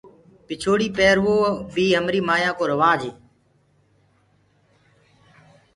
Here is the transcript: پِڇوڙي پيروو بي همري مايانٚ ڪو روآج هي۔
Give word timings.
پِڇوڙي 0.45 0.87
پيروو 0.97 1.35
بي 1.73 1.85
همري 1.97 2.21
مايانٚ 2.27 2.57
ڪو 2.57 2.63
روآج 2.71 2.99
هي۔ 3.07 3.13